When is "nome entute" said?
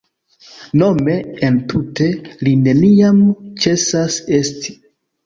0.81-2.07